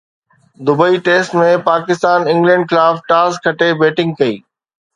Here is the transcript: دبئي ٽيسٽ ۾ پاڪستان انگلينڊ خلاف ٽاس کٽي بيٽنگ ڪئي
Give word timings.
دبئي 0.69 0.95
ٽيسٽ 1.07 1.35
۾ 1.41 1.51
پاڪستان 1.67 2.27
انگلينڊ 2.33 2.65
خلاف 2.71 3.05
ٽاس 3.13 3.41
کٽي 3.45 3.71
بيٽنگ 3.83 4.21
ڪئي 4.23 4.35